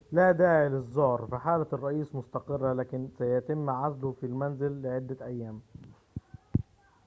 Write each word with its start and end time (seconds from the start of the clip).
لا 0.11 0.31
داعي 0.31 0.69
للزعر 0.69 1.27
فحالة 1.31 1.65
الرئيس 1.73 2.15
مستقرة 2.15 2.69
ولكن 2.71 3.07
سيتم 3.17 3.69
عزله 3.69 4.15
في 4.19 4.25
المنزل 4.25 4.81
لعدة 4.81 5.25
أيام 5.25 5.59